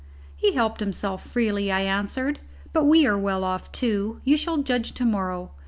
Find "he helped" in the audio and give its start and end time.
0.35-0.79